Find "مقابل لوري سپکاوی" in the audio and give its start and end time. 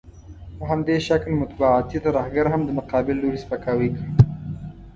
2.79-3.89